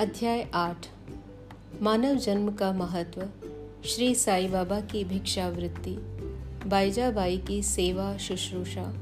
[0.00, 0.86] अध्याय आठ।
[1.82, 3.28] मानव जन्म का महत्व,
[3.84, 5.96] श्री साई बाबा की भिक्षावृत्ति,
[6.66, 8.94] बाईजाबाई की सेवा शुश्रूषा।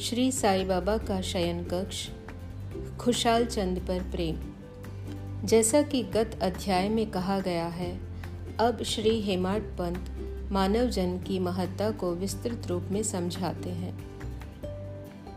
[0.00, 2.08] श्री साई बाबा का शयन कक्ष,
[3.00, 4.36] खुशाल चंद पर प्रेम।
[5.46, 8.00] जैसा कि गत अध्याय में कहा गया है,
[8.60, 10.10] अब श्री हेमाड पंत
[10.52, 14.10] मानव जन्म की महत्ता को विस्तृत रूप में समझाते हैं।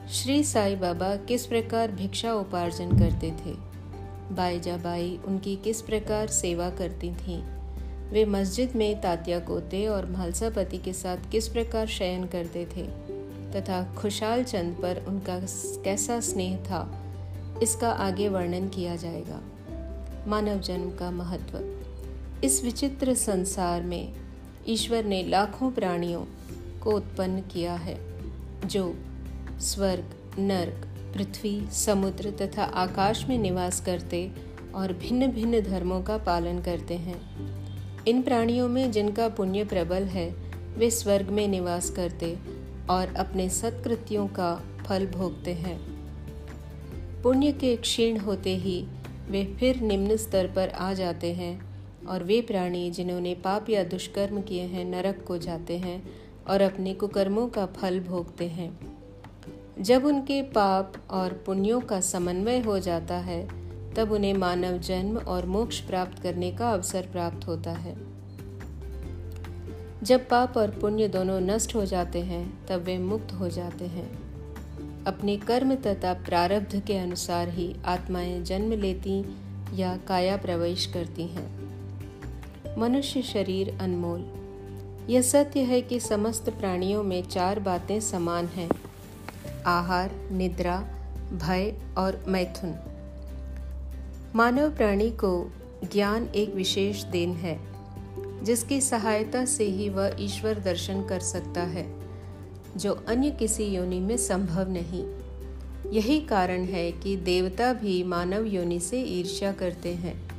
[0.07, 3.72] श्री साई बाबा किस प्रकार भिक्षा उपार्जन करते थे?
[4.31, 7.43] बाईजा बाई उनकी किस प्रकार सेवा करती थीं?
[8.09, 12.83] वे मस्जिद में तात्या कोते और महलसापति के साथ किस प्रकार शयन करते थे?
[13.51, 15.39] तथा खुशाल चंद पर उनका
[15.83, 17.03] कैसा स्नेह था?
[17.63, 19.41] इसका आगे वर्णन किया जाएगा।
[20.27, 21.79] मानव जन्म का महत्व।
[22.43, 24.13] इस विचित्र संसार में
[24.67, 26.25] ईश्वर ने लाखों प्राणियों
[26.79, 27.99] को उत्पन्न किया है,
[28.65, 28.95] जो
[29.59, 30.09] स्वर्ग,
[30.39, 34.31] नर्क पृथ्वी, समुद्र तथा आकाश में निवास करते
[34.75, 37.21] और भिन्न भिन्न धर्मों का पालन करते हैं।
[38.07, 40.29] इन प्राणियों में जिनका पुण्य प्रबल है,
[40.77, 42.37] वे स्वर्ग में निवास करते
[42.89, 44.55] और अपने सत्कृत्यों का
[44.87, 45.79] फल भोगते हैं।
[47.21, 48.87] पुण्य के क्षीण होते ही
[49.29, 51.73] वे फिर निम्न स्तर पर आ जाते हैं
[52.05, 56.13] और वे प्राणी जिन्होंने पाप या दुष्कर्म किए हैं नरक को जाते हैं
[56.49, 58.92] और अपने कुकर्मों का फल भोगते हैं।
[59.79, 65.45] जब उनके पाप और पुण्यों का समन्वय हो जाता है, तब उन्हें मानव जन्म और
[65.45, 67.95] मोक्ष प्राप्त करने का अवसर प्राप्त होता है।
[70.03, 74.23] जब पाप और पुण्य दोनों नष्ट हो जाते हैं, तब वे मुक्त हो जाते हैं।
[75.05, 79.35] अपने कर्म तथा प्रारब्ध के अनुसार ही आत्माएँ जन्म लेती
[79.73, 81.63] या काया प्रवेश करती हैं।
[82.77, 84.25] मनुष्य शरीर अनमोल।
[85.09, 88.69] यह सत्य है कि समस्त प्राणियों में चार बातें समान हैं।
[89.67, 90.77] आहार, निद्रा,
[91.33, 92.75] भय और मैथुन।
[94.35, 95.51] मानव प्राणी को
[95.93, 97.59] ज्ञान एक विशेष देन है,
[98.43, 101.93] जिसकी सहायता से ही वह ईश्वर दर्शन कर सकता है,
[102.77, 105.05] जो अन्य किसी योनि में संभव नहीं।
[105.91, 110.29] यही कारण है कि देवता भी मानव योनि से ईर्ष्या करते हैं,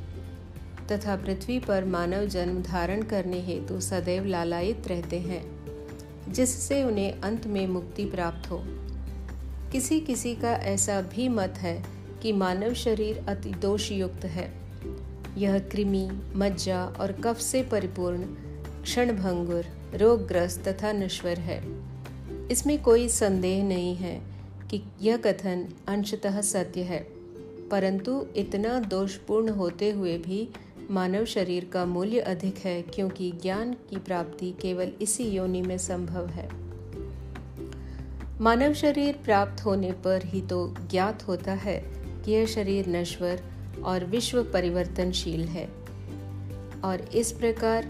[0.91, 5.55] तथा पृथ्वी पर मानव जन्म धारण करने हेतु सदैव लालायित रहते हैं,
[6.33, 8.74] जिससे उन्हें अंत में मुक्ति प्राप्त हो।
[9.75, 11.85] किसी किसी का ऐसा भी मत है
[12.21, 14.53] कि मानव शरीर अति दोष युक्त है।
[15.37, 18.23] यह कृमि, मज्जा और कफ से परिपूर्ण,
[18.83, 19.65] क्षणभंगुर,
[19.97, 21.63] रोगग्रस्त तथा नश्वर है।
[22.51, 24.21] इसमें कोई संदेह नहीं है
[24.71, 27.07] कि यह कथन अंशतः सत्य है,
[27.71, 30.49] परंतु इतना दोषपूर्ण होते हुए भी
[30.91, 36.27] मानव शरीर का मूल्य अधिक है क्योंकि ज्ञान की प्राप्ति केवल इसी योनि में संभव
[36.27, 36.64] है।
[38.41, 41.83] मानव शरीर प्राप्त होने पर ही तो ज्ञात होता है
[42.25, 43.41] कि यह शरीर नश्वर
[43.83, 45.65] और विश्व परिवर्तनशील है।
[46.83, 47.83] और इस प्रकार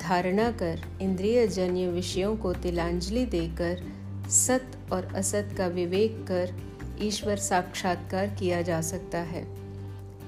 [0.00, 3.82] धारणा कर इंद्रिय जन्य विषयों को तिलांजलि देकर
[4.30, 6.54] सत और असत का विवेक कर
[7.02, 9.46] ईश्वर साक्षात्कार किया जा सकता है।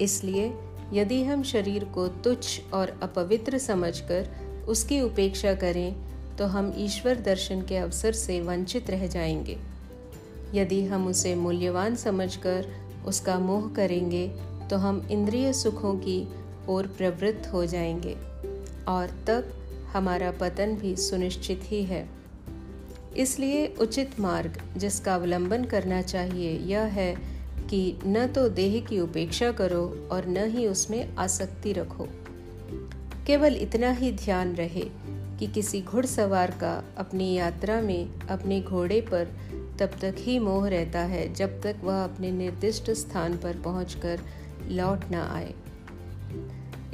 [0.00, 0.54] इसलिए
[0.92, 4.30] यदि हम शरीर को तुच्छ और अपवित्र समझकर
[4.68, 9.56] उसकी उपेक्षा करें तो हम ईश्वर दर्शन के अवसर से वंचित रह जाएँगे।
[10.54, 12.66] यदि हम उसे मूल्यवान समझकर
[13.06, 14.26] उसका मोह करेंगे
[14.70, 16.28] तो हम इंद्रिय सुखों की
[16.68, 18.14] ओर प्रवृत्त हो जाएँगे
[18.88, 19.52] और तब
[19.92, 22.08] हमारा पतन भी सुनिश्चित ही है।
[23.16, 27.14] इसलिए उचित मार्ग जिसका अवलंबन करना चाहिए यह है
[27.70, 32.08] कि न तो देह की उपेक्षा करो और न ही उसमें आसक्ति रखो।
[33.26, 34.84] केवल इतना ही ध्यान रहे
[35.38, 39.24] कि किसी घुड़सवार का अपनी यात्रा में अपने घोड़े पर
[39.78, 44.20] तब तक ही मोह रहता है जब तक वह अपने निर्दिष्ट स्थान पर पहुंचकर
[44.66, 45.54] लौट न आए।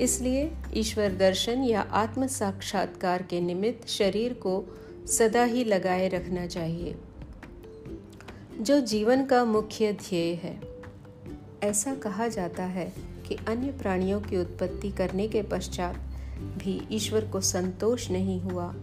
[0.00, 4.64] इसलिए ईश्वर दर्शन या आत्म साक्षात्कार के निमित्त शरीर को
[5.06, 6.96] सदा ही लगाए रखना चाहिए।
[8.60, 10.60] जो जीवन का मुख्य ध्येय है।
[11.62, 12.92] ऐसा कहा जाता है
[13.28, 16.09] कि अन्य प्राणियों की उत्पत्ति करने के पश्चात
[16.40, 18.74] भी ईश्वर को संतोष नहीं हुआ।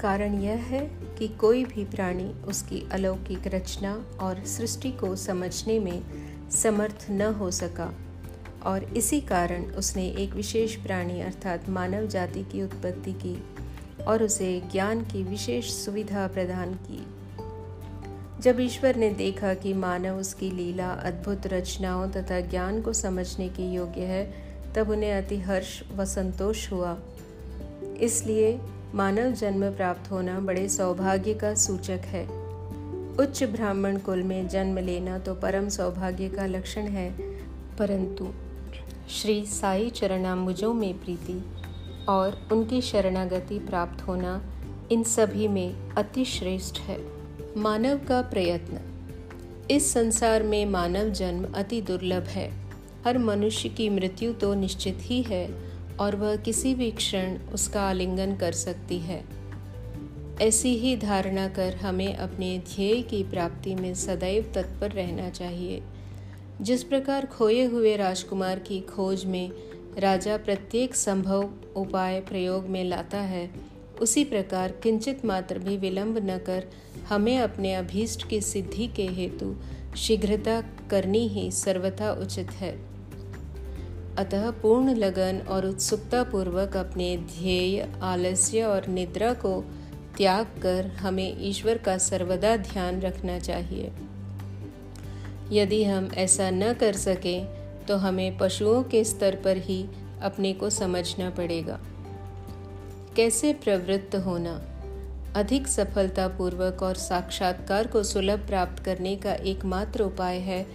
[0.00, 6.02] कारण यह है कि कोई भी प्राणी उसकी अलौकिक रचना और सृष्टि को समझने में
[6.50, 7.94] समर्थ न हो सका।
[8.64, 13.44] और इसी कारण उसने एक विशेष प्राणी अर्थात मानव जाति की उत्पत्ति की
[14.04, 17.06] और उसे ज्ञान की विशेष सुविधा प्रदान की।
[18.42, 23.72] जब ईश्वर ने देखा कि मानव उसकी लीला, अद्भुत रचनाओं तथा ज्ञान को समझने के
[23.72, 26.98] योग्य है तब उन्हें अति हर्ष व संतोष हुआ।
[28.00, 28.60] इसलिए
[28.94, 32.40] मानव जन्म प्राप्त होना बड़े सौभाग्य का सूचक है।
[33.16, 37.10] उच्च ब्राह्मण कुल में जन्म लेना तो परम सौभाग्य का लक्षण है।
[37.78, 38.28] परंतु
[39.10, 41.44] श्री साई चरणाम्बुजों में प्रीति
[42.08, 44.44] और उनकी शरणागति प्राप्त होना
[44.92, 47.06] इन सभी में अति श्रेष्ठ है।
[47.56, 48.80] मानव का प्रयत्न।
[49.70, 52.69] इस संसार में मानव जन्म अति दुर्लभ है।
[53.04, 55.70] हर मनुष्य की मृत्यु तो निश्चित ही है,
[56.00, 59.24] और वह किसी भी क्षण उसका आलिंगन कर सकती है।
[60.40, 65.82] ऐसी ही धारणा कर हमें अपने ध्येय की प्राप्ति में सदैव तत्पर रहना चाहिए।
[66.60, 69.50] जिस प्रकार खोए हुए राजकुमार की खोज में
[69.98, 73.50] राजा प्रत्येक संभव उपाय प्रयोग में लाता है,
[74.00, 76.64] उसी प्रकार किंचित मात्र भी विलंब न कर
[77.08, 79.56] हमें अपने अभीष्ट की सिद्धि के हेतु
[79.96, 80.60] शीघ्रता
[80.90, 82.89] करनी ही सर्वथा उचित है।
[84.18, 89.64] अतः पूर्ण लगन और उत्सुकता पूर्वक अपने ध्येय, आलस्य और निद्रा को
[90.16, 93.92] त्याग कर हमें ईश्वर का सर्वदा ध्यान रखना चाहिए।
[95.52, 97.46] यदि हम ऐसा न कर सकें
[97.88, 99.86] तो हमें पशुओं के स्तर पर ही
[100.22, 101.80] अपने को समझना पड़ेगा।
[103.16, 104.62] कैसे प्रवृत्त होना?
[105.36, 110.66] अधिक सफलतापूर्वक और साक्षात्कार को सुलभ प्राप्त करने का एकमात्र उपाय है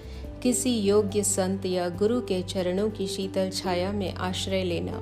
[0.46, 5.00] किसी योग्य संत या गुरु के चरणों की शीतल छाया में आश्रय लेना,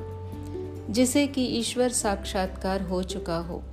[0.89, 3.63] जिसे कि ईश्वर साक्षात्कार हो चुका हो,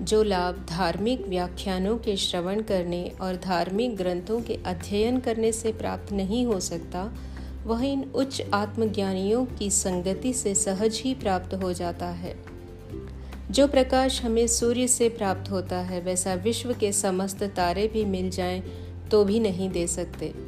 [0.00, 6.12] जो लाभ धार्मिक व्याख्यानों के श्रवण करने और धार्मिक ग्रंथों के अध्ययन करने से प्राप्त
[6.12, 7.14] नहीं हो सकता,
[7.64, 12.36] वह इन उच्च आत्मज्ञानियों की संगति से सहज ही प्राप्त हो जाता है।
[13.50, 18.30] जो प्रकाश हमें सूर्य से प्राप्त होता है, वैसा विश्व के समस्त तारे भी मिल
[18.30, 18.62] जाएँ
[19.10, 20.47] तो भी नहीं दे सकते।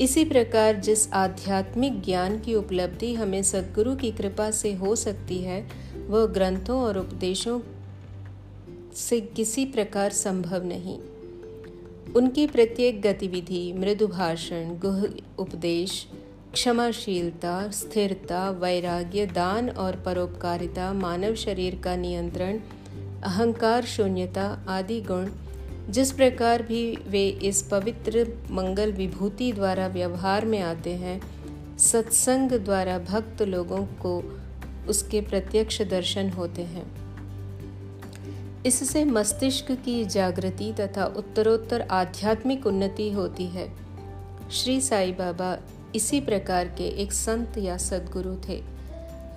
[0.00, 5.68] इसी प्रकार जिस आध्यात्मिक ज्ञान की उपलब्धि हमें सदगुरु की कृपा से हो सकती है,
[6.06, 7.60] वह ग्रंथों और उपदेशों
[8.96, 10.98] से किसी प्रकार संभव नहीं।
[12.12, 15.06] उनकी प्रत्येक गतिविधि, मृदु भाषण, गुह
[15.38, 16.06] उपदेश,
[16.52, 22.60] क्षमाशीलता, स्थिरता, वैराग्य, दान और परोपकारिता, मानव शरीर का नियंत्रण,
[23.22, 25.28] अहंकार, शून्यता आदि गुण
[25.90, 31.20] जिस प्रकार भी वे इस पवित्र मंगल विभूति द्वारा व्यवहार में आते हैं,
[31.78, 34.40] सत्संग द्वारा भक्त लोगों को
[34.88, 37.04] उसके प्रत्यक्ष दर्शन होते हैं।
[38.66, 43.72] इससे मस्तिष्क की जागृति तथा उत्तरोत्तर आध्यात्मिक उन्नति होती है।
[44.52, 45.58] श्री साई बाबा
[45.94, 48.62] इसी प्रकार के एक संत या सदगुरु थे।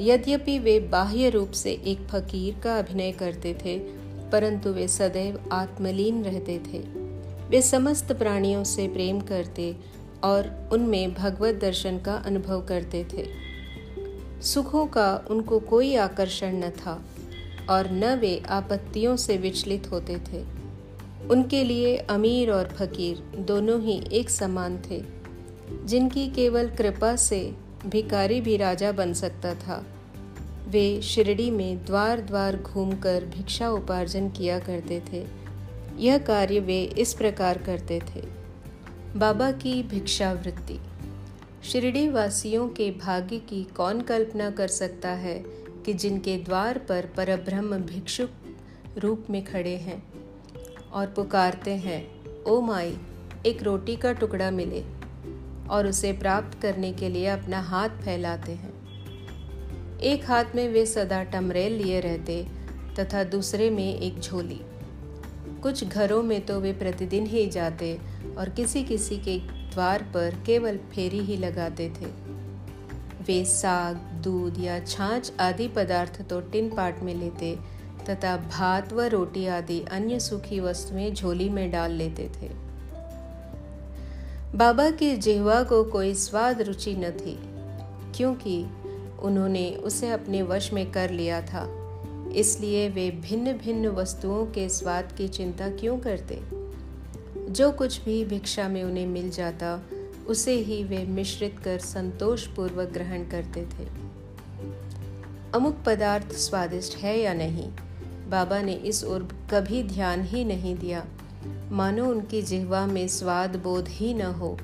[0.02, 6.24] यद्यपि वे बाह्य रूप से एक फकीर का अभिनय करते थे परंतु वे सदैव आत्मलीन
[6.24, 6.80] रहते थे।
[7.50, 9.76] वे समस्त प्राणियों से प्रेम करते
[10.24, 13.28] और उनमें भगवत दर्शन का अनुभव करते थे।
[14.42, 17.06] सुखों का उनको कोई आकर्षण न था
[17.70, 20.44] और न वे आपत्तियों से विचलित होते थे।
[21.30, 25.04] उनके लिए अमीर और फकीर दोनों ही एक समान थे,
[25.86, 27.56] जिनकी केवल कृपा से
[27.88, 29.86] भिकारी भी राजा बन सकता था।
[30.68, 35.28] वे शिरडी में द्वार द्वार घूमकर भिक्षा उपार्जन किया करते थे।
[35.98, 38.24] यह कार्य वे इस प्रकार करते थे।
[39.16, 40.80] बाबा की भिक्षावृत्ति।
[41.64, 45.44] शिरडी वासियों के भाग्य की कौन कल्पना कर सकता है
[45.86, 48.30] कि जिनके द्वार पर परब्रह्म भिक्षुक
[48.98, 50.04] रूप में खड़े हैं
[50.94, 52.12] और पुकारते हैं,
[52.44, 52.98] ओ माई,
[53.46, 54.84] एक रोटी का टुकड़ा मिले
[55.70, 58.77] और उसे प्राप्त करने के लिए अपना हाथ फैलाते हैं।
[60.02, 62.46] एक हाथ में वे सदा टमरेल लिए रहते
[63.00, 64.60] तथा दूसरे में एक झोली।
[65.62, 67.98] कुछ घरों में तो वे प्रतिदिन ही जाते
[68.38, 69.38] और किसी किसी के
[69.74, 72.12] द्वार पर केवल फेरी ही लगाते थे।
[73.28, 77.56] वे साग, दूध या छाछ आदि पदार्थ तो टिन पाट में लेते
[78.10, 82.50] तथा भात व रोटी आदि अन्य सूखी वस्तुएँ झोली में डाल लेते थे।
[84.58, 87.40] बाबा के जिहवा को कोई स्वाद रुचि न थी,
[88.18, 88.66] क्योंकि
[89.24, 91.84] उन्होंने उसे अपने वश में कर लिया था।
[92.36, 96.42] इसलिए वे भिन्न भिन्न वस्तुओं के स्वाद की चिंता क्यों करते?
[97.52, 99.82] जो कुछ भी भिक्षा में उन्हें मिल जाता,
[100.28, 103.88] उसे ही वे मिश्रित कर संतोष पूर्वक ग्रहण करते थे।
[105.56, 107.70] अमुक पदार्थ स्वादिष्ट है या नहीं?
[108.30, 111.06] बाबा ने इस ओर कभी ध्यान ही नहीं दिया।
[111.72, 114.58] मानो उनकी जिहवा में स्वाद बोध ही न हो।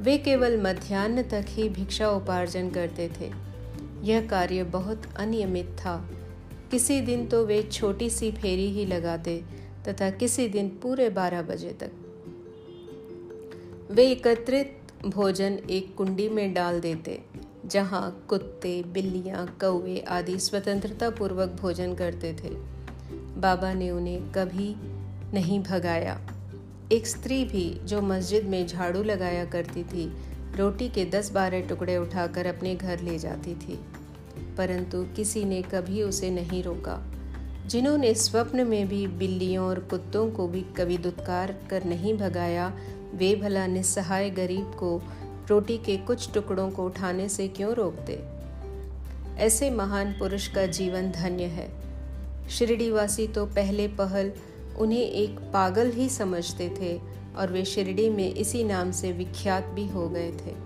[0.00, 3.53] वे केवल मध्यान्ह तक ही भिक्षा उपार्जन करते थे।
[4.04, 6.10] यह कार्य बहुत अनियमित था।
[6.70, 9.42] किसी दिन तो वे छोटी सी फेरी ही लगाते
[9.88, 11.90] तथा किसी दिन पूरे बारह बजे तक।
[13.90, 17.20] वे एकत्रित भोजन एक कुंडी में डाल देते,
[17.66, 22.50] जहाँ कुत्ते, बिल्लियाँ, कौवे आदि स्वतंत्रता पूर्वक भोजन करते थे।
[23.40, 24.74] बाबा ने उन्हें कभी
[25.34, 26.20] नहीं भगाया।
[26.92, 30.12] एक स्त्री भी जो मस्जिद में झाड़ू लगाया करती थी,
[30.56, 33.78] रोटी के दस बारह टुकड़े उठाकर अपने घर ले जाती थी।
[34.58, 37.10] परंतु किसी ने कभी उसे नहीं रोका।
[37.66, 42.72] जिन्होंने स्वप्न में भी बिल्लियों और कुत्तों को भी कभी दुत्कार कर नहीं भगाया,
[43.14, 45.02] वे भला निस्सहाय गरीब को
[45.48, 48.22] रोटी के कुछ टुकड़ों को उठाने से क्यों रोकते?
[49.36, 51.72] ऐसे महान पुरुष का जीवन धन्य है।
[52.50, 54.32] शिरडीवासी तो पहले पहल
[54.78, 57.00] उन्हें एक पागल ही समझते थे
[57.36, 60.63] और वे शिरडी में इसी नाम से विख्यात भी हो गए थे।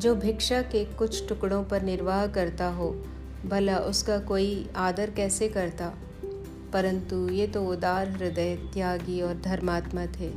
[0.00, 3.04] जो भिक्षा के कुछ टुकड़ों पर निर्वाह करता हो,
[3.46, 5.92] भला उसका कोई आदर कैसे करता?
[6.72, 10.32] परंतु ये तो उदार हृदय त्यागी और धर्मात्मा थे।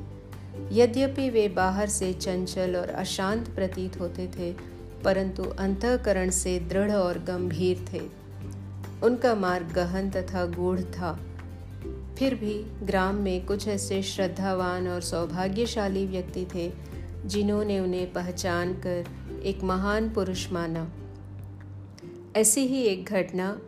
[0.72, 4.56] यद्यपि वे बाहर से चंचल और अशांत प्रतीत होते थे,
[5.04, 8.02] परंतु अंतकरण से दृढ़ और गंभीर थे।
[9.04, 11.20] उनका मार्ग गहन तथा गूढ़ था।
[12.20, 16.74] फिर भी ग्राम में कुछ ऐसे श्रद्धावान और सौभाग्यशाली व्यक्ति थे,
[17.26, 20.92] जिन्होंने उन्हें पहचान कर एक महान पुरुष माना।
[22.36, 23.60] ऐसी ही एक घटना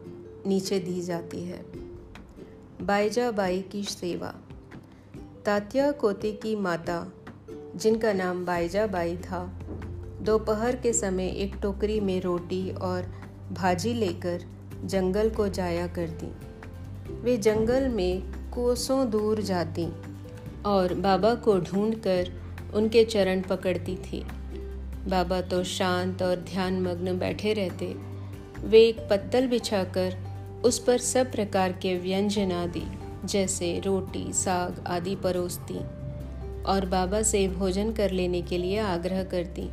[0.48, 1.66] नीचे दी जाती है।
[2.82, 4.36] बाईजा बाई की सेवा।
[5.46, 7.14] तात्या कोते की माता,
[7.76, 9.60] जिनका नाम बाईजा बाई था,
[10.22, 13.04] दोपहर के समय एक टोकरी में रोटी और
[13.52, 14.44] भाजी लेकर
[14.84, 16.32] जंगल को जाया करती।
[17.14, 19.88] वे जंगल में कोसों दूर जाती
[20.66, 22.32] और बाबा को ढूंढकर
[22.74, 24.26] उनके चरण पकड़ती थी।
[25.08, 27.86] बाबा तो शांत और ध्यान मग्न बैठे रहते।
[28.64, 30.18] वे एक पत्तल बिछाकर
[30.66, 32.84] उस पर सब प्रकार के व्यंजन आदि,
[33.26, 35.78] जैसे रोटी, साग आदि परोसती
[36.64, 39.70] और बाबा से भोजन कर लेने के लिए आग्रह करती।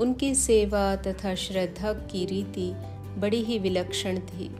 [0.00, 2.72] उनकी सेवा तथा श्रद्धा की रीति
[3.20, 4.50] बड़ी ही विलक्षण थी।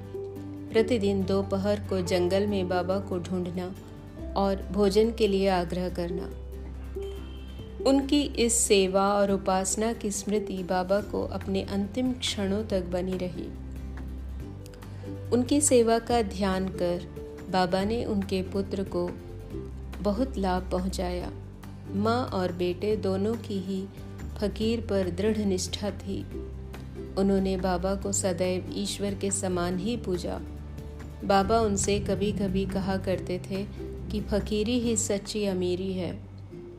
[0.73, 3.75] प्रतिदिन दोपहर को जंगल में बाबा को ढूंढना
[4.37, 6.31] और भोजन के लिए आग्रह करना।
[7.87, 13.49] उनकी इस सेवा और उपासना की स्मृति बाबा को अपने अंतिम क्षणों तक बनी रही।
[15.31, 17.07] उनकी सेवा का ध्यान कर
[17.51, 19.11] बाबा ने उनके पुत्र को
[20.01, 21.31] बहुत लाभ पहुँचाया।
[21.95, 23.87] माँ और बेटे दोनों की ही
[24.39, 26.23] फकीर पर दृढ़ निष्ठा थी।
[27.19, 30.41] उन्होंने बाबा को सदैव ईश्वर के समान ही पूजा।
[31.25, 33.67] बाबा उनसे कभी कभी कहा करते थे
[34.11, 36.24] कि फकीरी ही सच्ची अमीरी है।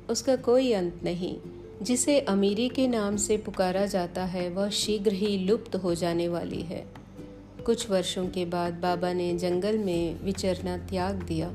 [0.09, 1.37] उसका कोई अंत नहीं।
[1.81, 6.61] जिसे अमीरी के नाम से पुकारा जाता है, वह शीघ्र ही लुप्त हो जाने वाली
[6.61, 6.85] है।
[7.65, 11.53] कुछ वर्षों के बाद बाबा ने जंगल में विचरना त्याग दिया।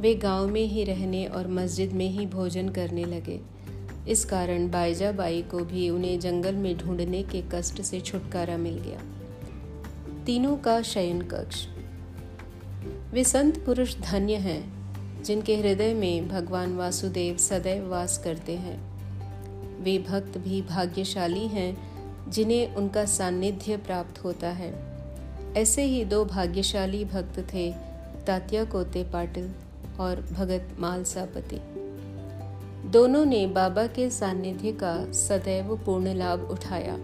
[0.00, 3.40] वे गाँव में ही रहने और मस्जिद में ही भोजन करने लगे।
[4.08, 8.78] इस कारण बाईजा बाई को भी उन्हें जंगल में ढूँढने के कष्ट से छुटकारा मिल
[8.78, 9.00] गया।
[10.24, 11.66] तीनों का शयन कक्ष
[13.12, 14.81] वे संत पुरुष धन्य हैं।
[15.22, 18.92] जिनके हृदय में भगवान वासुदेव सदैव वास करते हैं।
[19.82, 21.76] वे भक्त भी भाग्यशाली हैं,
[22.30, 24.72] जिन्हें उनका सानिध्य प्राप्त होता है।
[25.56, 27.72] ऐसे ही दो भाग्यशाली भक्त थे,
[28.26, 29.50] तात्या कोते पाटिल
[30.00, 31.60] और भगत मालसापति
[32.82, 36.96] दोनों ने बाबा के सान्निध्य का सदैव पूर्ण लाभ उठाया।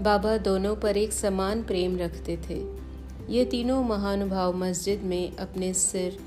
[0.00, 2.66] बाबा दोनों पर एक समान प्रेम रखते थे।
[3.32, 6.18] ये तीनों महानुभाव मस्जिद में अपने सिर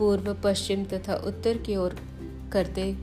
[0.00, 1.96] पूर्व, पश्चिम तथा उत्तर की ओर
[2.52, 2.96] करते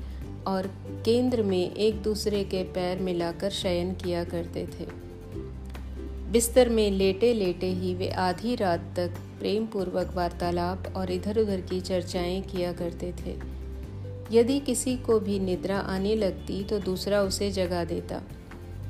[0.47, 0.67] और
[1.05, 4.85] केंद्र में एक दूसरे के पैर मिलाकर शयन किया करते थे।
[6.31, 11.61] बिस्तर में लेटे लेटे ही वे आधी रात तक प्रेम पूर्वक वार्तालाप और इधर उधर
[11.61, 13.35] की चर्चाएँ किया करते थे।
[14.31, 18.21] यदि किसी को भी निद्रा आने लगती तो दूसरा उसे जगा देता।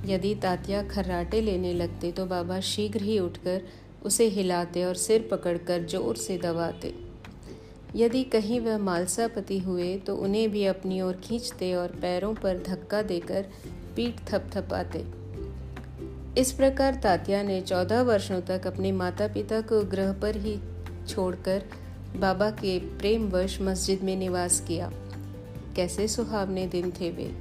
[0.05, 3.61] यदि तात्या खर्राटे लेने लगते तो बाबा शीघ्र ही उठकर
[4.05, 6.93] उसे हिलाते और सिर पकड़कर ज़ोर से दबाते।
[7.95, 13.01] यदि कहीं वह मालसापति हुए तो उन्हें भी अपनी ओर खींचते और पैरों पर धक्का
[13.01, 13.45] देकर
[13.95, 15.05] पीठ थपथपाते।
[16.41, 20.59] इस प्रकार तात्या ने चौदह वर्षों तक अपने माता पिता को ग्रह पर ही
[21.07, 21.63] छोड़कर
[22.17, 24.91] बाबा के प्रेमवश मस्जिद में निवास किया।
[25.75, 27.31] कैसे सुहावने दिन थे वे?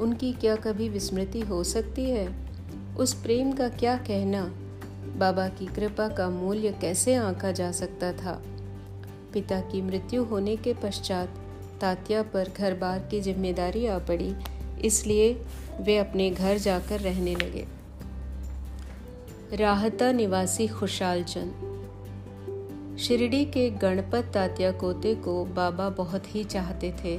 [0.00, 2.50] उनकी क्या कभी विस्मृति हो सकती है?
[2.98, 4.54] उस प्रेम का क्या कहना?
[5.16, 8.42] बाबा की कृपा का मूल्य कैसे आंका जा सकता था?
[9.32, 11.38] पिता की मृत्यु होने के पश्चात
[11.80, 14.34] तात्या पर घर बार की ज़िम्मेदारी आ पड़ी,
[14.84, 15.32] इसलिए
[15.80, 17.66] वे अपने घर जाकर रहने लगे।
[19.56, 21.66] राहता निवासी खुशाल चंद।
[23.00, 27.16] शिरडी के गणपत तात्या कोते को बाबा बहुत ही चाहते थे।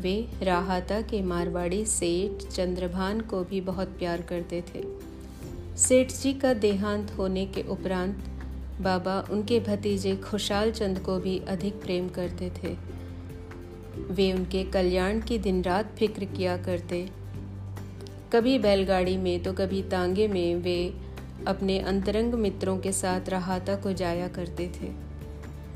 [0.00, 4.82] वे राहता के मारवाड़ी सेठ चंद्रभान को भी बहुत प्यार करते थे।
[5.78, 8.24] सेठ जी का देहांत होने के उपरांत
[8.80, 12.76] बाबा उनके भतीजे खुशाल चंद को भी अधिक प्रेम करते थे।
[14.10, 17.08] वे उनके कल्याण की दिन रात फ़िक्र किया करते।
[18.32, 20.94] कभी बैलगाड़ी में तो कभी तांगे में वे
[21.46, 24.88] अपने अंतरंग मित्रों के साथ रहाता को जाया करते थे।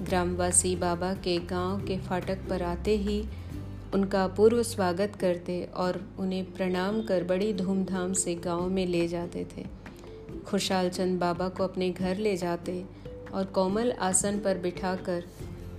[0.04, 3.22] ग्रामवासी बाबा के गाँव के फाटक पर आते ही
[3.94, 9.46] उनका पूर्व स्वागत करते और उन्हें प्रणाम कर बड़ी धूमधाम से गाँव में ले जाते
[9.56, 9.83] थे।
[10.46, 12.84] खुशहाल चंद बाबा को अपने घर ले जाते
[13.34, 15.24] और कोमल आसन पर बिठाकर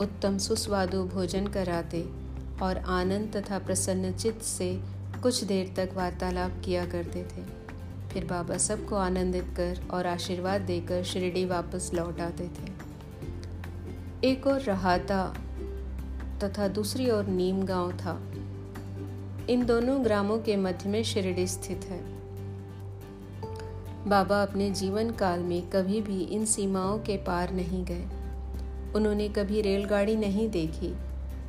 [0.02, 2.10] उत्तम सुस्वादु भोजन कराते
[2.62, 4.82] और आनंद तथा प्रसन्नचित से
[5.24, 7.44] कुछ देर तक वार्तालाप किया करते थे।
[8.10, 12.74] फिर बाबा सबको आनंदित कर और आशीर्वाद देकर शिरडी वापस लौट आते थे।
[14.28, 15.36] एक और रहाता
[16.44, 18.32] तथा दूसरी ओर नीम गाँव था।
[19.50, 22.15] इन दोनों ग्रामों के मध्य में शिरडी स्थित है।
[24.08, 28.06] बाबा अपने जीवन काल में कभी भी इन सीमाओं के पार नहीं गए।
[28.96, 30.96] उन्होंने कभी रेलगाड़ी नहीं देखी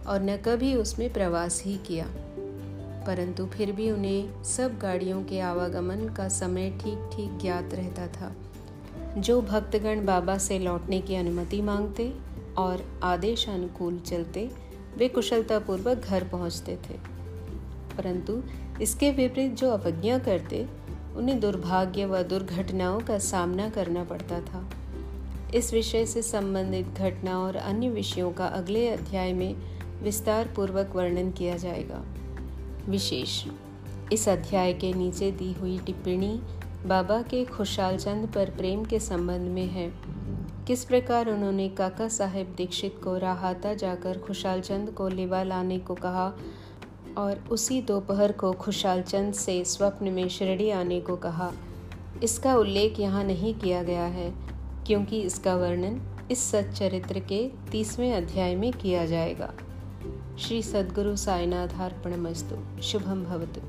[0.06, 2.06] और न कभी उसमें प्रवास ही किया।
[3.06, 8.32] परंतु फिर भी उन्हें सब गाड़ियों के आवागमन का समय ठीक ठीक ज्ञात रहता था।
[9.20, 12.14] जो भक्तगण बाबा से लौटने की अनुमति मांगते
[12.58, 14.50] और आदेश अनुकूल चलते,
[14.96, 16.94] वे कुशलतापूर्वक घर पहुँचते थे।
[17.96, 18.42] परंतु
[18.82, 20.85] इसके विपरीत जो अवज्ञा करते
[21.16, 24.70] उन्हें दुर्भाग्य व दुर्घटनाओं का सामना करना पड़ता था।
[25.54, 29.54] इस विषय से संबंधित घटना और अन्य विषयों का अगले अध्याय में
[30.02, 32.04] विस्तार पूर्वक वर्णन किया जाएगा।
[32.88, 33.44] विशेष,
[34.12, 36.40] इस अध्याय के नीचे दी हुई टिप्पणी
[36.86, 39.92] बाबा के खुशाल चंद पर प्रेम के संबंध में है।
[40.66, 45.94] किस प्रकार उन्होंने काका साहेब दीक्षित को राहाता जाकर खुशाल चंद को लिवा लाने को
[45.94, 46.36] कहा
[47.18, 51.52] और उसी दोपहर को खुशाल चंद से स्वप्न में शिरडी आने को कहा।
[52.22, 54.32] इसका उल्लेख यहाँ नहीं किया गया है,
[54.86, 59.52] क्योंकि इसका वर्णन इस सच्चरित्र के तीसवें अध्याय में किया जाएगा।
[60.38, 63.60] श्री सद्गुरु साईनाथ अर्पणमस्तु शुभम भवतु।